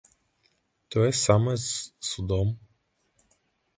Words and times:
Тое 0.95 1.11
самае 1.25 1.55
з 1.67 2.09
судом. 2.11 2.47